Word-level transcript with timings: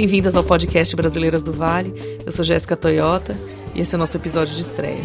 Bem-vindas 0.00 0.36
ao 0.36 0.44
podcast 0.44 0.94
Brasileiras 0.94 1.42
do 1.42 1.52
Vale. 1.52 2.20
Eu 2.24 2.30
sou 2.30 2.44
Jéssica 2.44 2.76
Toyota 2.76 3.36
e 3.74 3.80
esse 3.80 3.96
é 3.96 3.96
o 3.96 3.98
nosso 3.98 4.16
episódio 4.16 4.54
de 4.54 4.62
estreia. 4.62 5.02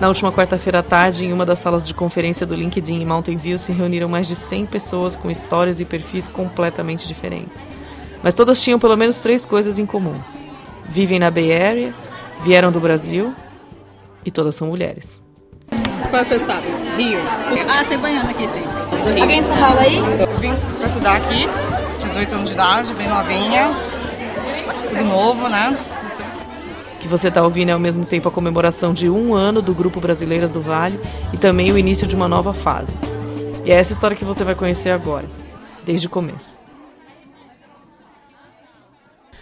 Na 0.00 0.06
última 0.06 0.30
quarta-feira 0.30 0.78
à 0.78 0.82
tarde, 0.84 1.24
em 1.24 1.32
uma 1.32 1.44
das 1.44 1.58
salas 1.58 1.88
de 1.88 1.92
conferência 1.92 2.46
do 2.46 2.54
LinkedIn 2.54 3.02
em 3.02 3.04
Mountain 3.04 3.36
View, 3.36 3.58
se 3.58 3.72
reuniram 3.72 4.08
mais 4.08 4.28
de 4.28 4.36
100 4.36 4.66
pessoas 4.66 5.16
com 5.16 5.28
histórias 5.28 5.80
e 5.80 5.84
perfis 5.84 6.28
completamente 6.28 7.08
diferentes. 7.08 7.66
Mas 8.22 8.34
todas 8.34 8.60
tinham 8.60 8.78
pelo 8.78 8.96
menos 8.96 9.18
três 9.18 9.44
coisas 9.44 9.76
em 9.76 9.86
comum: 9.86 10.20
vivem 10.88 11.18
na 11.18 11.32
Bay 11.32 11.52
Area, 11.52 11.92
vieram 12.44 12.70
do 12.70 12.78
Brasil 12.78 13.34
e 14.24 14.30
todas 14.30 14.54
são 14.54 14.68
mulheres. 14.68 15.20
Qual 16.10 16.22
é 16.22 16.22
o 16.22 16.28
seu 16.28 16.36
estado? 16.36 16.64
Rio. 16.96 17.18
Ah, 17.68 17.84
tem 17.84 17.98
banhando 17.98 18.30
aqui, 18.30 18.44
sim. 18.44 18.83
Alguém 19.06 19.42
de 19.42 19.48
São 19.48 19.56
Paulo 19.56 19.78
aí? 19.78 19.96
Eu 19.96 20.38
vim 20.38 20.54
pra 20.78 20.86
estudar 20.86 21.16
aqui, 21.16 21.46
tinha 21.98 22.08
18 22.10 22.34
anos 22.34 22.48
de 22.48 22.54
idade, 22.54 22.94
bem 22.94 23.08
novinha. 23.08 23.70
Tudo 24.88 25.04
novo, 25.04 25.48
né? 25.48 25.78
que 27.04 27.08
você 27.08 27.28
está 27.28 27.42
ouvindo 27.42 27.68
é 27.68 27.72
ao 27.72 27.78
mesmo 27.78 28.06
tempo 28.06 28.30
a 28.30 28.32
comemoração 28.32 28.94
de 28.94 29.10
um 29.10 29.34
ano 29.34 29.60
do 29.60 29.74
Grupo 29.74 30.00
Brasileiras 30.00 30.50
do 30.50 30.62
Vale 30.62 30.98
e 31.34 31.36
também 31.36 31.70
o 31.70 31.76
início 31.76 32.06
de 32.06 32.16
uma 32.16 32.26
nova 32.26 32.54
fase. 32.54 32.96
E 33.62 33.70
é 33.70 33.74
essa 33.74 33.92
história 33.92 34.16
que 34.16 34.24
você 34.24 34.42
vai 34.42 34.54
conhecer 34.54 34.88
agora, 34.88 35.28
desde 35.84 36.06
o 36.06 36.10
começo. 36.10 36.58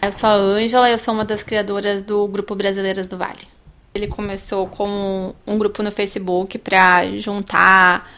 Eu 0.03 0.11
sou 0.11 0.29
a 0.29 0.35
Ângela, 0.35 0.91
eu 0.91 0.99
sou 0.99 1.15
uma 1.15 1.25
das 1.25 1.45
criadoras 1.45 2.03
do 2.03 2.27
Grupo 2.27 2.57
Brasileiras 2.57 3.07
do 3.07 3.17
Vale. 3.17 3.47
Ele 3.95 4.09
começou 4.09 4.67
como 4.67 5.33
um 5.47 5.57
grupo 5.57 5.85
no 5.85 5.93
Facebook 5.93 6.59
para 6.59 7.07
juntar 7.21 8.11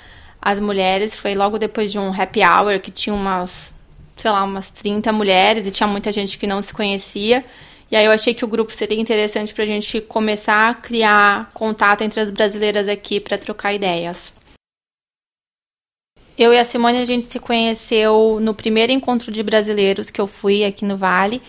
as 0.44 0.60
mulheres. 0.60 1.16
Foi 1.16 1.34
logo 1.34 1.58
depois 1.58 1.90
de 1.90 1.98
um 1.98 2.12
happy 2.12 2.40
hour 2.44 2.78
que 2.78 2.90
tinha 2.90 3.14
umas, 3.14 3.74
sei 4.14 4.30
lá, 4.30 4.44
umas 4.44 4.68
30 4.68 5.10
mulheres 5.10 5.66
e 5.66 5.70
tinha 5.70 5.86
muita 5.86 6.12
gente 6.12 6.36
que 6.36 6.46
não 6.46 6.60
se 6.60 6.74
conhecia. 6.74 7.42
E 7.90 7.96
aí 7.96 8.04
eu 8.04 8.10
achei 8.10 8.34
que 8.34 8.44
o 8.44 8.48
grupo 8.48 8.74
seria 8.74 9.00
interessante 9.00 9.54
para 9.54 9.64
a 9.64 9.66
gente 9.66 10.00
começar 10.02 10.68
a 10.68 10.74
criar 10.74 11.50
contato 11.54 12.02
entre 12.02 12.20
as 12.20 12.30
brasileiras 12.30 12.88
aqui 12.88 13.18
para 13.20 13.38
trocar 13.38 13.72
ideias. 13.72 14.32
Eu 16.36 16.52
e 16.52 16.58
a 16.58 16.64
Simone 16.64 16.98
a 16.98 17.04
gente 17.04 17.24
se 17.24 17.38
conheceu 17.38 18.38
no 18.40 18.52
primeiro 18.52 18.92
encontro 18.92 19.30
de 19.30 19.42
brasileiros 19.42 20.10
que 20.10 20.20
eu 20.20 20.26
fui 20.26 20.64
aqui 20.64 20.84
no 20.84 20.96
Vale. 20.96 21.40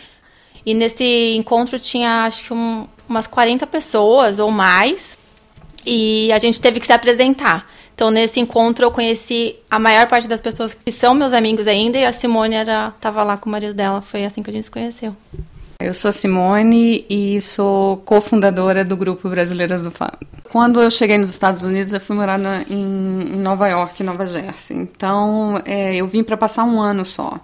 E 0.64 0.74
nesse 0.74 1.36
encontro 1.36 1.80
tinha 1.80 2.26
acho 2.26 2.46
que 2.46 2.54
um, 2.54 2.88
umas 3.10 3.28
40 3.28 3.66
pessoas 3.66 4.38
ou 4.38 4.52
mais. 4.52 5.18
E 5.84 6.32
a 6.32 6.38
gente 6.38 6.62
teve 6.62 6.80
que 6.80 6.86
se 6.86 6.94
apresentar. 6.94 7.68
Então, 7.96 8.12
nesse 8.12 8.42
encontro, 8.42 8.86
eu 8.86 8.92
conheci 8.92 9.56
a 9.72 9.80
maior 9.80 10.06
parte 10.08 10.28
das 10.28 10.42
pessoas 10.42 10.74
que 10.74 10.92
são 10.92 11.14
meus 11.14 11.32
amigos 11.32 11.66
ainda, 11.66 11.98
e 11.98 12.06
a 12.06 12.12
Simone 12.12 12.56
estava 12.56 13.24
lá 13.24 13.38
com 13.38 13.48
o 13.48 13.52
marido 13.52 13.74
dela. 13.74 14.02
Foi 14.02 14.26
assim 14.26 14.44
que 14.44 14.50
a 14.50 14.54
gente 14.54 14.66
se 14.66 14.72
conheceu. 14.72 15.16
Eu 15.80 15.94
sou 15.94 16.12
Simone 16.12 17.06
e 17.10 17.40
sou 17.42 17.98
cofundadora 17.98 18.84
do 18.84 18.98
Grupo 18.98 19.30
Brasileiras 19.30 19.82
do 19.82 19.92
Fábio. 19.92 20.28
Quando 20.44 20.82
eu 20.82 20.92
cheguei 20.92 21.18
nos 21.18 21.30
Estados 21.30 21.64
Unidos, 21.64 21.94
eu 21.94 22.00
fui 22.00 22.16
morar 22.16 22.38
na, 22.38 22.64
em, 22.64 23.34
em, 23.34 23.38
Nova 23.38 23.68
York, 23.68 24.04
Nova 24.04 24.26
Jersey. 24.26 24.78
Então, 24.78 25.62
é, 25.66 25.96
eu 25.96 26.08
vim 26.08 26.24
para 26.24 26.36
passar 26.36 26.64
um 26.66 26.82
ano 26.82 27.06
só. 27.06 27.40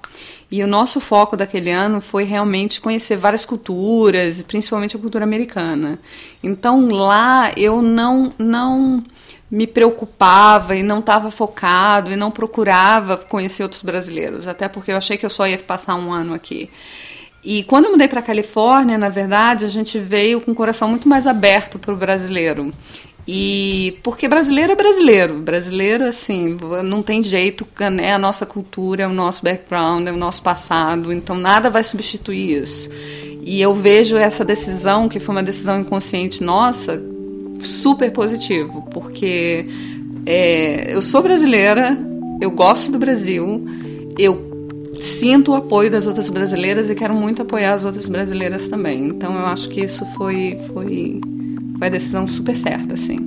E 0.52 0.62
o 0.64 0.68
nosso 0.68 1.00
foco 1.00 1.38
daquele 1.38 1.72
ano 1.72 2.02
foi 2.02 2.24
realmente 2.24 2.82
conhecer 2.82 3.16
várias 3.16 3.46
culturas, 3.46 4.44
principalmente 4.44 4.96
a 4.98 5.00
cultura 5.00 5.24
americana. 5.24 6.00
Então, 6.44 6.90
lá 6.90 7.52
eu 7.56 7.82
não 7.82 8.34
não 8.38 9.04
me 9.52 9.68
preocupava 9.68 10.76
e 10.78 10.82
não 10.82 11.00
estava 11.00 11.30
focado 11.30 12.10
e 12.10 12.16
não 12.16 12.32
procurava 12.32 13.18
conhecer 13.18 13.64
outros 13.64 13.84
brasileiros, 13.84 14.48
até 14.48 14.70
porque 14.70 14.94
eu 14.94 14.98
achei 14.98 15.18
que 15.18 15.26
eu 15.26 15.30
só 15.30 15.46
ia 15.46 15.58
passar 15.58 15.96
um 15.96 16.12
ano 16.12 16.34
aqui. 16.34 16.70
E 17.44 17.64
quando 17.64 17.86
eu 17.86 17.92
mudei 17.92 18.08
para 18.08 18.20
a 18.20 18.24
Califórnia, 18.24 18.98
na 18.98 19.10
verdade, 19.10 19.66
a 19.66 19.68
gente 19.68 20.00
veio 20.00 20.40
com 20.40 20.52
o 20.52 20.56
coração 20.56 20.88
muito 20.88 21.10
mais 21.10 21.28
aberto 21.28 21.78
para 21.78 21.94
o 21.94 21.98
brasileiro. 21.98 22.72
E 23.28 24.00
porque 24.04 24.28
brasileiro 24.28 24.72
é 24.72 24.76
brasileiro, 24.76 25.40
brasileiro 25.40 26.06
assim, 26.06 26.58
não 26.84 27.04
tem 27.04 27.22
jeito, 27.22 27.68
é 28.00 28.14
a 28.14 28.18
nossa 28.18 28.46
cultura, 28.46 29.04
é 29.04 29.08
o 29.08 29.14
nosso 29.14 29.44
background, 29.44 30.08
é 30.08 30.12
o 30.12 30.18
nosso 30.18 30.42
passado, 30.42 31.12
então 31.14 31.36
nada 31.36 31.70
vai 31.70 31.84
substituir 31.84 32.62
isso. 32.64 32.90
E 33.44 33.62
eu 33.62 33.74
vejo 33.74 34.16
essa 34.16 34.46
decisão, 34.46 35.10
que 35.10 35.20
foi 35.20 35.36
uma 35.36 35.44
decisão 35.44 35.80
inconsciente 35.80 36.44
nossa, 36.44 37.04
super 37.64 38.12
positivo, 38.12 38.88
porque 38.92 39.66
é, 40.26 40.94
eu 40.94 41.02
sou 41.02 41.22
brasileira, 41.22 41.98
eu 42.40 42.52
gosto 42.52 42.92
do 42.92 43.00
Brasil, 43.00 43.66
eu 44.18 44.52
sinto 45.02 45.52
o 45.52 45.56
apoio 45.56 45.90
das 45.90 46.06
outras 46.06 46.30
brasileiras 46.30 46.90
e 46.90 46.96
quero 46.96 47.14
muito 47.14 47.42
apoiar 47.42 47.74
as 47.74 47.86
outras 47.86 48.08
brasileiras 48.08 48.68
também. 48.68 49.08
Então 49.08 49.34
eu 49.34 49.46
acho 49.46 49.70
que 49.70 49.82
isso 49.82 50.06
foi 50.18 50.58
foi, 50.74 51.20
foi 51.78 51.88
a 51.88 51.92
decisão 51.92 52.28
super 52.28 52.56
certa, 52.56 52.94
assim. 52.94 53.18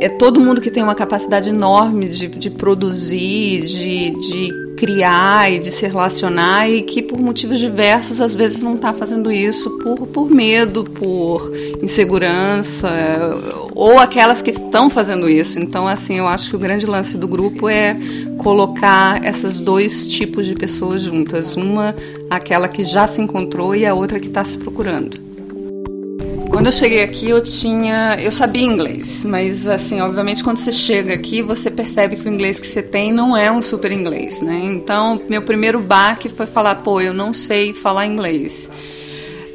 É 0.00 0.08
todo 0.08 0.40
mundo 0.40 0.60
que 0.60 0.70
tem 0.70 0.82
uma 0.82 0.94
capacidade 0.94 1.50
enorme 1.50 2.08
de, 2.08 2.28
de 2.28 2.50
produzir, 2.50 3.62
de, 3.62 4.10
de 4.10 4.67
criar 4.78 5.52
e 5.52 5.58
de 5.58 5.72
se 5.72 5.86
relacionar 5.86 6.70
e 6.70 6.82
que 6.82 7.02
por 7.02 7.18
motivos 7.18 7.58
diversos 7.58 8.20
às 8.20 8.34
vezes 8.34 8.62
não 8.62 8.76
está 8.76 8.94
fazendo 8.94 9.30
isso 9.32 9.68
por, 9.78 10.06
por 10.06 10.30
medo, 10.30 10.84
por 10.84 11.52
insegurança 11.82 12.88
ou 13.74 13.98
aquelas 13.98 14.40
que 14.40 14.50
estão 14.50 14.88
fazendo 14.88 15.28
isso. 15.28 15.58
Então, 15.58 15.88
assim, 15.88 16.18
eu 16.18 16.28
acho 16.28 16.48
que 16.48 16.56
o 16.56 16.58
grande 16.58 16.86
lance 16.86 17.16
do 17.16 17.26
grupo 17.26 17.68
é 17.68 17.96
colocar 18.38 19.24
esses 19.24 19.58
dois 19.58 20.06
tipos 20.06 20.46
de 20.46 20.54
pessoas 20.54 21.02
juntas, 21.02 21.56
uma 21.56 21.94
aquela 22.30 22.68
que 22.68 22.84
já 22.84 23.06
se 23.08 23.20
encontrou 23.20 23.74
e 23.74 23.84
a 23.84 23.94
outra 23.94 24.20
que 24.20 24.28
está 24.28 24.44
se 24.44 24.56
procurando. 24.56 25.27
Quando 26.58 26.66
eu 26.66 26.72
cheguei 26.72 27.04
aqui, 27.04 27.30
eu 27.30 27.40
tinha. 27.40 28.16
Eu 28.18 28.32
sabia 28.32 28.64
inglês, 28.64 29.24
mas, 29.24 29.64
assim, 29.64 30.00
obviamente, 30.00 30.42
quando 30.42 30.56
você 30.56 30.72
chega 30.72 31.14
aqui, 31.14 31.40
você 31.40 31.70
percebe 31.70 32.16
que 32.16 32.28
o 32.28 32.28
inglês 32.28 32.58
que 32.58 32.66
você 32.66 32.82
tem 32.82 33.12
não 33.12 33.36
é 33.36 33.48
um 33.48 33.62
super 33.62 33.92
inglês, 33.92 34.42
né? 34.42 34.62
Então, 34.64 35.22
meu 35.28 35.40
primeiro 35.40 35.78
baque 35.78 36.28
foi 36.28 36.46
falar, 36.46 36.74
pô, 36.74 37.00
eu 37.00 37.14
não 37.14 37.32
sei 37.32 37.72
falar 37.72 38.06
inglês. 38.06 38.68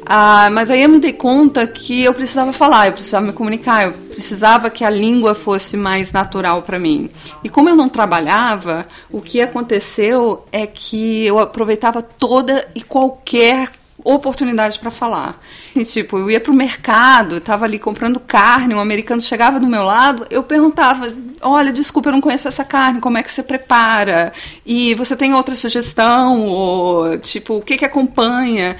Ah, 0.06 0.48
mas 0.50 0.70
aí 0.70 0.82
eu 0.82 0.88
me 0.88 0.98
dei 0.98 1.12
conta 1.12 1.66
que 1.66 2.02
eu 2.02 2.14
precisava 2.14 2.54
falar, 2.54 2.86
eu 2.86 2.92
precisava 2.94 3.26
me 3.26 3.34
comunicar, 3.34 3.84
eu 3.84 3.92
precisava 3.92 4.70
que 4.70 4.82
a 4.82 4.88
língua 4.88 5.34
fosse 5.34 5.76
mais 5.76 6.10
natural 6.10 6.62
para 6.62 6.78
mim. 6.78 7.10
E 7.44 7.50
como 7.50 7.68
eu 7.68 7.76
não 7.76 7.90
trabalhava, 7.90 8.86
o 9.10 9.20
que 9.20 9.42
aconteceu 9.42 10.46
é 10.50 10.66
que 10.66 11.26
eu 11.26 11.38
aproveitava 11.38 12.00
toda 12.00 12.66
e 12.74 12.80
qualquer 12.80 13.68
oportunidade 14.04 14.78
para 14.78 14.90
falar. 14.90 15.42
E, 15.74 15.84
tipo, 15.84 16.18
eu 16.18 16.30
ia 16.30 16.38
pro 16.38 16.52
mercado, 16.52 17.38
estava 17.38 17.64
ali 17.64 17.78
comprando 17.78 18.20
carne, 18.20 18.74
um 18.74 18.80
americano 18.80 19.20
chegava 19.20 19.58
do 19.58 19.66
meu 19.66 19.82
lado, 19.82 20.26
eu 20.30 20.42
perguntava: 20.42 21.12
"Olha, 21.40 21.72
desculpa, 21.72 22.10
eu 22.10 22.12
não 22.12 22.20
conheço 22.20 22.46
essa 22.46 22.64
carne, 22.64 23.00
como 23.00 23.16
é 23.16 23.22
que 23.22 23.32
você 23.32 23.42
prepara? 23.42 24.32
E 24.64 24.94
você 24.94 25.16
tem 25.16 25.32
outra 25.32 25.54
sugestão 25.54 26.42
ou 26.46 27.18
tipo, 27.18 27.56
o 27.56 27.62
que 27.62 27.78
que 27.78 27.84
acompanha?" 27.84 28.76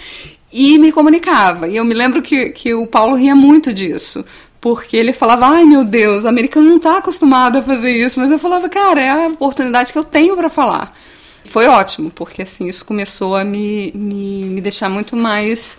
E 0.53 0.79
me 0.79 0.93
comunicava. 0.93 1.67
E 1.67 1.77
eu 1.77 1.85
me 1.85 1.95
lembro 1.95 2.23
que, 2.23 2.51
que 2.51 2.73
o 2.75 2.87
Paulo 2.87 3.17
ria 3.17 3.35
muito 3.35 3.73
disso, 3.73 4.25
porque 4.61 4.97
ele 4.97 5.13
falava, 5.13 5.49
ai 5.49 5.65
meu 5.65 5.85
Deus, 5.85 6.23
o 6.23 6.29
americano 6.29 6.69
não 6.69 6.77
está 6.77 6.99
acostumado 6.99 7.59
a 7.59 7.63
fazer 7.63 7.91
isso, 7.91 8.21
mas 8.21 8.31
eu 8.31 8.39
falava, 8.39 8.69
cara, 8.69 9.01
é 9.01 9.11
a 9.11 9.29
oportunidade 9.29 9.93
que 9.93 9.99
eu 9.99 10.05
tenho 10.05 10.37
para 10.37 10.49
falar 10.49 10.93
foi 11.45 11.67
ótimo, 11.67 12.11
porque 12.11 12.43
assim, 12.43 12.67
isso 12.67 12.85
começou 12.85 13.37
a 13.37 13.45
me, 13.45 13.93
me, 13.95 14.45
me 14.45 14.61
deixar 14.61 14.89
muito 14.89 15.17
mais. 15.17 15.77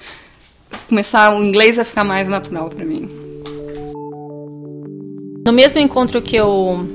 Começar 0.89 1.33
o 1.33 1.43
inglês 1.43 1.79
a 1.79 1.83
ficar 1.83 2.03
mais 2.03 2.27
natural 2.27 2.69
para 2.69 2.83
mim. 2.83 3.09
No 5.45 5.53
mesmo 5.53 5.79
encontro 5.79 6.21
que 6.21 6.35
eu, 6.35 6.87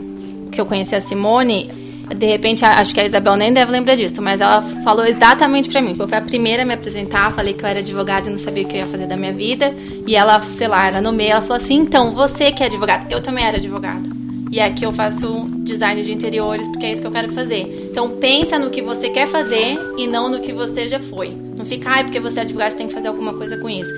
que 0.50 0.60
eu 0.60 0.66
conheci 0.66 0.94
a 0.94 1.00
Simone, 1.00 1.70
de 2.16 2.26
repente, 2.26 2.64
acho 2.64 2.92
que 2.92 3.00
a 3.00 3.06
Isabel 3.06 3.36
nem 3.36 3.52
deve 3.52 3.70
lembrar 3.70 3.94
disso, 3.94 4.20
mas 4.20 4.40
ela 4.40 4.62
falou 4.82 5.06
exatamente 5.06 5.68
para 5.68 5.80
mim. 5.80 5.94
Eu 5.96 6.08
fui 6.08 6.18
a 6.18 6.20
primeira 6.20 6.64
a 6.64 6.66
me 6.66 6.74
apresentar, 6.74 7.32
falei 7.32 7.54
que 7.54 7.62
eu 7.62 7.68
era 7.68 7.78
advogada 7.78 8.28
e 8.28 8.32
não 8.32 8.38
sabia 8.38 8.64
o 8.64 8.66
que 8.66 8.74
eu 8.74 8.80
ia 8.80 8.86
fazer 8.86 9.06
da 9.06 9.16
minha 9.16 9.32
vida. 9.32 9.72
E 10.06 10.16
ela, 10.16 10.40
sei 10.40 10.66
lá, 10.66 10.88
era 10.88 11.00
no 11.00 11.12
meio, 11.12 11.32
ela 11.32 11.42
falou 11.42 11.62
assim: 11.62 11.74
então, 11.74 12.12
você 12.12 12.50
que 12.50 12.62
é 12.62 12.66
advogada. 12.66 13.06
Eu 13.08 13.22
também 13.22 13.44
era 13.44 13.58
advogada. 13.58 14.09
E 14.50 14.58
aqui 14.58 14.84
eu 14.84 14.92
faço 14.92 15.46
design 15.58 16.02
de 16.02 16.12
interiores 16.12 16.66
porque 16.68 16.84
é 16.84 16.92
isso 16.92 17.00
que 17.00 17.06
eu 17.06 17.12
quero 17.12 17.32
fazer. 17.32 17.88
Então 17.90 18.16
pensa 18.18 18.58
no 18.58 18.70
que 18.70 18.82
você 18.82 19.08
quer 19.08 19.28
fazer 19.28 19.78
e 19.96 20.08
não 20.08 20.28
no 20.28 20.40
que 20.40 20.52
você 20.52 20.88
já 20.88 20.98
foi. 20.98 21.34
Não 21.56 21.64
fica, 21.64 21.88
ai, 21.90 22.04
porque 22.04 22.18
você 22.18 22.40
é 22.40 22.42
advogado, 22.42 22.70
você 22.72 22.76
tem 22.78 22.88
que 22.88 22.94
fazer 22.94 23.08
alguma 23.08 23.34
coisa 23.34 23.56
com 23.58 23.68
isso. 23.68 23.94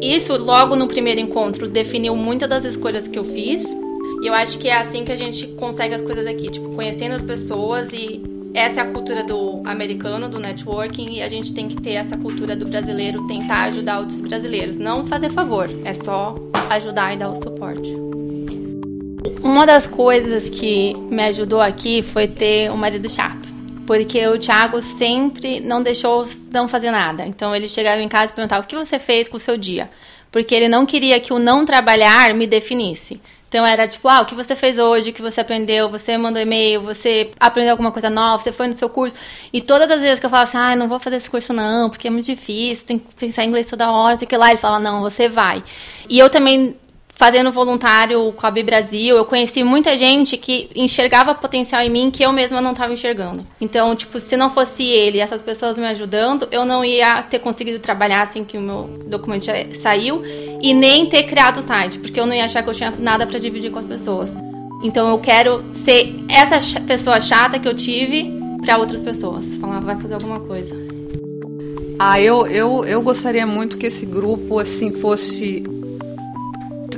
Isso, 0.00 0.36
logo 0.36 0.74
no 0.74 0.88
primeiro 0.88 1.20
encontro, 1.20 1.68
definiu 1.68 2.16
muitas 2.16 2.48
das 2.48 2.64
escolhas 2.64 3.06
que 3.06 3.18
eu 3.18 3.24
fiz. 3.24 3.62
E 4.22 4.26
eu 4.26 4.32
acho 4.32 4.58
que 4.58 4.68
é 4.68 4.76
assim 4.76 5.04
que 5.04 5.12
a 5.12 5.16
gente 5.16 5.46
consegue 5.48 5.94
as 5.94 6.00
coisas 6.00 6.26
aqui, 6.26 6.50
tipo, 6.50 6.70
conhecendo 6.70 7.14
as 7.14 7.22
pessoas 7.22 7.92
e 7.92 8.22
essa 8.54 8.80
é 8.80 8.82
a 8.82 8.86
cultura 8.86 9.22
do 9.24 9.62
americano, 9.64 10.28
do 10.28 10.38
networking, 10.38 11.12
e 11.12 11.22
a 11.22 11.28
gente 11.28 11.52
tem 11.52 11.68
que 11.68 11.80
ter 11.80 11.92
essa 11.92 12.16
cultura 12.16 12.54
do 12.54 12.66
brasileiro, 12.66 13.26
tentar 13.26 13.64
ajudar 13.64 14.00
outros 14.00 14.20
brasileiros. 14.20 14.76
Não 14.76 15.04
fazer 15.04 15.30
favor, 15.30 15.68
é 15.84 15.94
só 15.94 16.34
ajudar 16.70 17.14
e 17.14 17.16
dar 17.16 17.30
o 17.30 17.36
suporte 17.36 18.11
Uma 19.42 19.66
das 19.66 19.88
coisas 19.88 20.48
que 20.48 20.94
me 20.94 21.24
ajudou 21.24 21.60
aqui 21.60 22.00
foi 22.00 22.28
ter 22.28 22.70
um 22.70 22.76
marido 22.76 23.08
chato. 23.08 23.52
Porque 23.84 24.24
o 24.28 24.38
Thiago 24.38 24.80
sempre 24.96 25.58
não 25.58 25.82
deixou 25.82 26.26
não 26.52 26.68
fazer 26.68 26.92
nada. 26.92 27.26
Então 27.26 27.54
ele 27.54 27.68
chegava 27.68 28.00
em 28.00 28.08
casa 28.08 28.32
e 28.32 28.36
perguntava: 28.36 28.62
o 28.62 28.66
que 28.66 28.76
você 28.76 29.00
fez 29.00 29.28
com 29.28 29.36
o 29.36 29.40
seu 29.40 29.56
dia? 29.56 29.90
Porque 30.30 30.54
ele 30.54 30.68
não 30.68 30.86
queria 30.86 31.18
que 31.18 31.32
o 31.32 31.40
não 31.40 31.66
trabalhar 31.66 32.32
me 32.34 32.46
definisse. 32.46 33.20
Então 33.48 33.66
era 33.66 33.86
tipo, 33.86 34.08
ah, 34.08 34.22
o 34.22 34.24
que 34.24 34.34
você 34.34 34.56
fez 34.56 34.78
hoje, 34.78 35.10
o 35.10 35.12
que 35.12 35.20
você 35.20 35.42
aprendeu, 35.42 35.90
você 35.90 36.16
mandou 36.16 36.40
e-mail, 36.40 36.80
você 36.80 37.30
aprendeu 37.38 37.72
alguma 37.72 37.92
coisa 37.92 38.08
nova, 38.08 38.42
você 38.42 38.50
foi 38.50 38.66
no 38.66 38.72
seu 38.72 38.88
curso. 38.88 39.14
E 39.52 39.60
todas 39.60 39.90
as 39.90 40.00
vezes 40.00 40.18
que 40.18 40.24
eu 40.24 40.30
falava 40.30 40.48
assim, 40.48 40.56
ah, 40.56 40.74
não 40.74 40.88
vou 40.88 40.98
fazer 40.98 41.16
esse 41.16 41.28
curso 41.28 41.52
não, 41.52 41.90
porque 41.90 42.08
é 42.08 42.10
muito 42.10 42.24
difícil, 42.24 42.86
tem 42.86 42.98
que 42.98 43.14
pensar 43.14 43.44
em 43.44 43.48
inglês 43.48 43.68
toda 43.68 43.90
hora, 43.90 44.16
sei 44.16 44.26
que 44.26 44.34
lá, 44.38 44.48
ele 44.48 44.58
falava, 44.58 44.82
não, 44.82 45.02
você 45.02 45.28
vai. 45.28 45.62
E 46.08 46.18
eu 46.18 46.30
também 46.30 46.74
fazendo 47.22 47.52
voluntário 47.52 48.32
com 48.32 48.44
a 48.48 48.50
Bi 48.50 48.64
Brasil, 48.64 49.16
eu 49.16 49.24
conheci 49.24 49.62
muita 49.62 49.96
gente 49.96 50.36
que 50.36 50.68
enxergava 50.74 51.32
potencial 51.32 51.80
em 51.80 51.88
mim 51.88 52.10
que 52.10 52.20
eu 52.20 52.32
mesma 52.32 52.60
não 52.60 52.72
estava 52.72 52.92
enxergando. 52.92 53.44
Então, 53.60 53.94
tipo, 53.94 54.18
se 54.18 54.36
não 54.36 54.50
fosse 54.50 54.82
ele 54.82 55.18
e 55.18 55.20
essas 55.20 55.40
pessoas 55.40 55.78
me 55.78 55.86
ajudando, 55.86 56.48
eu 56.50 56.64
não 56.64 56.84
ia 56.84 57.22
ter 57.22 57.38
conseguido 57.38 57.78
trabalhar 57.78 58.22
assim 58.22 58.42
que 58.42 58.58
o 58.58 58.60
meu 58.60 58.90
documento 59.06 59.44
saiu 59.76 60.20
e 60.60 60.74
nem 60.74 61.06
ter 61.06 61.22
criado 61.22 61.58
o 61.58 61.62
site, 61.62 62.00
porque 62.00 62.18
eu 62.18 62.26
não 62.26 62.34
ia 62.34 62.44
achar 62.44 62.60
que 62.60 62.70
eu 62.70 62.74
tinha 62.74 62.92
nada 62.98 63.24
para 63.24 63.38
dividir 63.38 63.70
com 63.70 63.78
as 63.78 63.86
pessoas. 63.86 64.36
Então, 64.82 65.08
eu 65.08 65.18
quero 65.20 65.62
ser 65.72 66.12
essa 66.28 66.80
pessoa 66.80 67.20
chata 67.20 67.56
que 67.56 67.68
eu 67.68 67.76
tive 67.76 68.36
para 68.64 68.78
outras 68.78 69.00
pessoas. 69.00 69.54
Falar, 69.58 69.78
vai 69.78 69.94
fazer 69.94 70.14
alguma 70.14 70.40
coisa. 70.40 70.74
Ah, 72.00 72.20
eu, 72.20 72.48
eu, 72.48 72.84
eu 72.84 73.00
gostaria 73.00 73.46
muito 73.46 73.78
que 73.78 73.86
esse 73.86 74.04
grupo 74.04 74.58
assim 74.58 74.90
fosse 74.90 75.62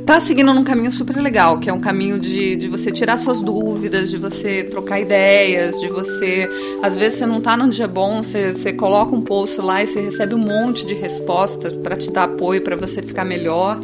tá 0.04 0.20
seguindo 0.20 0.52
num 0.52 0.64
caminho 0.64 0.92
super 0.92 1.16
legal, 1.20 1.58
que 1.58 1.70
é 1.70 1.72
um 1.72 1.80
caminho 1.80 2.18
de, 2.18 2.56
de 2.56 2.68
você 2.68 2.90
tirar 2.90 3.18
suas 3.18 3.40
dúvidas, 3.40 4.10
de 4.10 4.18
você 4.18 4.64
trocar 4.64 5.00
ideias, 5.00 5.80
de 5.80 5.88
você. 5.88 6.48
Às 6.82 6.96
vezes 6.96 7.18
você 7.18 7.26
não 7.26 7.40
tá 7.40 7.56
num 7.56 7.68
dia 7.68 7.88
bom, 7.88 8.22
você, 8.22 8.52
você 8.52 8.72
coloca 8.72 9.14
um 9.14 9.22
post 9.22 9.60
lá 9.60 9.82
e 9.82 9.86
você 9.86 10.00
recebe 10.00 10.34
um 10.34 10.38
monte 10.38 10.84
de 10.84 10.94
respostas 10.94 11.72
para 11.72 11.96
te 11.96 12.10
dar 12.10 12.24
apoio, 12.24 12.60
para 12.62 12.76
você 12.76 13.02
ficar 13.02 13.24
melhor. 13.24 13.80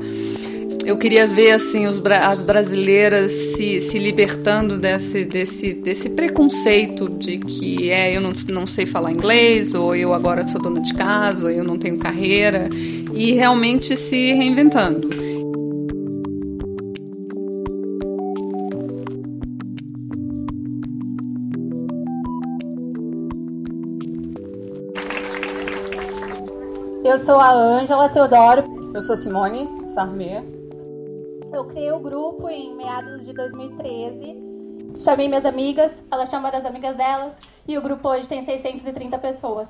Eu 0.85 0.97
queria 0.97 1.27
ver 1.27 1.53
assim 1.53 1.87
os, 1.87 2.03
as 2.05 2.43
brasileiras 2.43 3.31
se, 3.31 3.81
se 3.83 3.99
libertando 3.99 4.79
desse, 4.79 5.25
desse, 5.25 5.75
desse 5.75 6.09
preconceito 6.11 7.09
de 7.09 7.39
que 7.39 7.91
é 7.91 8.17
eu 8.17 8.21
não, 8.21 8.33
não 8.49 8.67
sei 8.67 8.87
falar 8.87 9.13
inglês, 9.13 9.75
ou 9.75 9.95
eu 9.95 10.13
agora 10.13 10.47
sou 10.49 10.61
dona 10.61 10.81
de 10.81 10.93
casa, 10.95 11.45
ou 11.45 11.51
eu 11.51 11.65
não 11.65 11.79
tenho 11.79 11.99
carreira, 11.99 12.69
e 13.15 13.33
realmente 13.33 13.97
se 13.97 14.33
reinventando. 14.33 15.20
Sou 27.25 27.39
a 27.39 27.53
Ângela 27.53 28.09
Teodoro. 28.09 28.93
Eu 28.95 29.03
sou 29.03 29.17
Simone 29.17 29.89
Sarmé. 29.91 30.43
Eu 31.53 31.65
criei 31.67 31.93
o 31.93 31.99
grupo 31.99 32.49
em 32.49 32.75
meados 32.75 33.25
de 33.27 33.35
2013. 33.35 35.03
Chamei 35.05 35.29
minhas 35.29 35.45
amigas, 35.45 35.93
elas 36.11 36.31
chamaram 36.31 36.59
as 36.59 36.65
amigas 36.65 36.97
delas 36.97 37.35
e 37.69 37.77
o 37.77 37.83
grupo 37.83 38.09
hoje 38.09 38.27
tem 38.27 38.45
630 38.45 39.19
pessoas. 39.19 39.69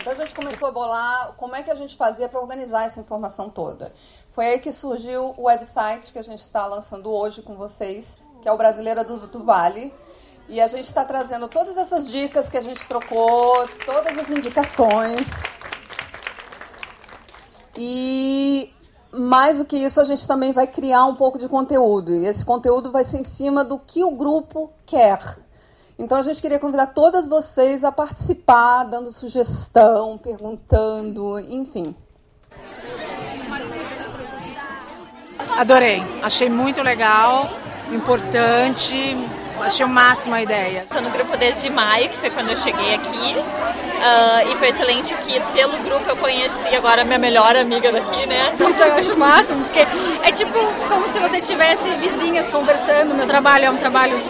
Então 0.00 0.12
a 0.12 0.16
gente 0.16 0.34
começou 0.34 0.68
a 0.68 0.70
bolar 0.70 1.32
como 1.36 1.56
é 1.56 1.62
que 1.62 1.70
a 1.70 1.74
gente 1.74 1.96
fazia 1.96 2.28
para 2.28 2.40
organizar 2.40 2.84
essa 2.84 3.00
informação 3.00 3.50
toda. 3.50 3.92
Foi 4.30 4.46
aí 4.46 4.58
que 4.60 4.70
surgiu 4.70 5.34
o 5.36 5.44
website 5.44 6.12
que 6.12 6.18
a 6.18 6.22
gente 6.22 6.40
está 6.40 6.66
lançando 6.66 7.10
hoje 7.10 7.42
com 7.42 7.56
vocês, 7.56 8.18
que 8.40 8.48
é 8.48 8.52
o 8.52 8.56
Brasileira 8.56 9.02
do, 9.02 9.26
do 9.26 9.42
Vale. 9.42 9.92
E 10.48 10.60
a 10.60 10.66
gente 10.68 10.84
está 10.84 11.04
trazendo 11.04 11.48
todas 11.48 11.76
essas 11.78 12.10
dicas 12.10 12.50
que 12.50 12.56
a 12.56 12.60
gente 12.60 12.86
trocou, 12.86 13.66
todas 13.84 14.18
as 14.18 14.30
indicações. 14.30 15.26
E 17.76 18.70
mais 19.10 19.58
do 19.58 19.64
que 19.64 19.76
isso, 19.76 20.00
a 20.00 20.04
gente 20.04 20.26
também 20.26 20.52
vai 20.52 20.66
criar 20.66 21.06
um 21.06 21.14
pouco 21.14 21.38
de 21.38 21.48
conteúdo. 21.48 22.14
E 22.14 22.26
esse 22.26 22.44
conteúdo 22.44 22.92
vai 22.92 23.04
ser 23.04 23.18
em 23.18 23.24
cima 23.24 23.64
do 23.64 23.78
que 23.78 24.04
o 24.04 24.10
grupo 24.10 24.72
quer. 24.84 25.18
Então 25.98 26.18
a 26.18 26.22
gente 26.22 26.42
queria 26.42 26.58
convidar 26.58 26.88
todas 26.88 27.28
vocês 27.28 27.84
a 27.84 27.92
participar, 27.92 28.84
dando 28.84 29.12
sugestão, 29.12 30.18
perguntando, 30.18 31.38
enfim. 31.38 31.94
Adorei, 35.56 36.02
achei 36.20 36.50
muito 36.50 36.82
legal, 36.82 37.48
importante, 37.92 39.16
Achei 39.64 39.86
o 39.86 39.88
máximo 39.88 40.34
a 40.34 40.42
ideia. 40.42 40.80
Estou 40.80 41.00
no 41.00 41.10
grupo 41.10 41.36
desde 41.36 41.70
maio, 41.70 42.08
que 42.10 42.16
foi 42.18 42.30
quando 42.30 42.50
eu 42.50 42.56
cheguei 42.56 42.94
aqui. 42.94 43.36
Uh, 43.36 44.52
e 44.52 44.56
foi 44.56 44.68
excelente 44.68 45.14
que 45.14 45.40
pelo 45.54 45.78
grupo 45.78 46.04
eu 46.08 46.16
conheci 46.16 46.74
agora 46.76 47.02
minha 47.04 47.18
melhor 47.18 47.56
amiga 47.56 47.90
daqui, 47.90 48.26
né? 48.26 48.52
Eu 48.58 48.94
acho 48.94 49.14
o 49.14 49.18
máximo, 49.18 49.64
porque 49.64 49.86
é 50.22 50.32
tipo 50.32 50.52
como 50.88 51.08
se 51.08 51.18
você 51.18 51.40
tivesse 51.40 51.88
vizinhas 51.96 52.50
conversando. 52.50 53.14
Meu 53.14 53.26
trabalho 53.26 53.64
é 53.64 53.70
um 53.70 53.76
trabalho 53.78 54.20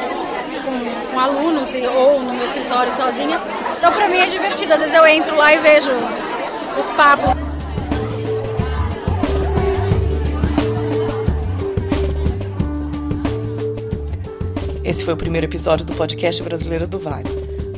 com, 0.65 1.11
com 1.11 1.19
alunos 1.21 1.75
ou 1.75 2.23
no 2.23 2.33
meu 2.35 2.45
escritório 2.45 2.93
sozinha. 2.93 3.41
Então 3.77 3.93
para 3.93 4.09
mim 4.09 4.19
é 4.19 4.27
divertido. 4.27 4.73
Às 4.73 4.81
vezes 4.81 4.95
eu 4.95 5.07
entro 5.07 5.37
lá 5.37 5.53
e 5.53 5.59
vejo 5.59 5.91
os 6.79 6.93
papos. 6.93 7.44
Esse 14.85 15.03
foi 15.03 15.15
o 15.15 15.17
primeiro 15.17 15.47
episódio 15.47 15.87
do 15.87 15.95
podcast 15.95 16.43
Brasileiro 16.43 16.87
do 16.87 16.99
Vale. 16.99 17.31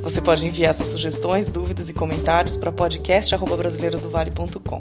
Você 0.02 0.20
pode 0.20 0.44
enviar 0.44 0.74
suas 0.74 0.88
sugestões, 0.88 1.46
dúvidas 1.46 1.88
e 1.88 1.94
comentários 1.94 2.56
para 2.56 2.72
podcast@brasileirodovale.com. 2.72 4.78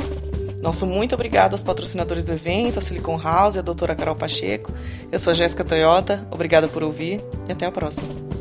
Nosso 0.60 0.88
muito 0.88 1.14
obrigado 1.14 1.54
aos 1.54 1.62
patrocinadores 1.62 2.26
do 2.26 2.32
evento, 2.32 2.80
a 2.80 2.82
Silicon 2.82 3.22
House 3.22 3.54
e 3.54 3.60
a 3.60 3.62
doutora 3.62 3.94
Carol 3.94 4.16
Pacheco. 4.16 4.74
Eu 5.12 5.20
sou 5.20 5.36
Jéssica 5.36 5.64
Toyota, 5.64 6.28
obrigada 6.32 6.68
por 6.68 6.82
ouvir 6.82 7.22
e 7.48 7.52
até 7.52 7.68
a 7.68 7.72
próxima. 7.72 8.35